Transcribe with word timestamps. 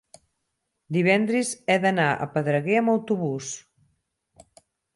Divendres 0.97 1.51
he 1.67 1.75
d'anar 1.85 2.09
a 2.25 2.29
Pedreguer 2.37 2.81
amb 2.81 2.95
autobús. 2.97 3.53